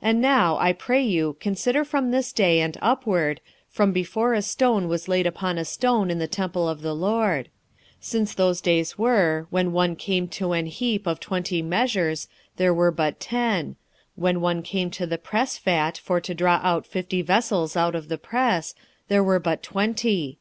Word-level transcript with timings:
2:15 0.00 0.08
And 0.08 0.20
now, 0.22 0.56
I 0.58 0.72
pray 0.72 1.02
you, 1.02 1.36
consider 1.38 1.84
from 1.84 2.10
this 2.10 2.32
day 2.32 2.60
and 2.62 2.78
upward, 2.80 3.42
from 3.68 3.92
before 3.92 4.32
a 4.32 4.40
stone 4.40 4.88
was 4.88 5.08
laid 5.08 5.26
upon 5.26 5.58
a 5.58 5.64
stone 5.66 6.10
in 6.10 6.18
the 6.18 6.26
temple 6.26 6.66
of 6.66 6.80
the 6.80 6.94
LORD: 6.94 7.50
2:16 8.00 8.00
Since 8.00 8.32
those 8.34 8.62
days 8.62 8.96
were, 8.96 9.46
when 9.50 9.72
one 9.72 9.94
came 9.94 10.26
to 10.28 10.52
an 10.52 10.64
heap 10.64 11.06
of 11.06 11.20
twenty 11.20 11.60
measures, 11.60 12.28
there 12.56 12.72
were 12.72 12.90
but 12.92 13.20
ten: 13.20 13.76
when 14.14 14.40
one 14.40 14.62
came 14.62 14.90
to 14.92 15.06
the 15.06 15.18
pressfat 15.18 15.98
for 15.98 16.18
to 16.18 16.34
draw 16.34 16.58
out 16.62 16.86
fifty 16.86 17.20
vessels 17.20 17.76
out 17.76 17.94
of 17.94 18.08
the 18.08 18.16
press, 18.16 18.74
there 19.08 19.22
were 19.22 19.38
but 19.38 19.62
twenty. 19.62 20.38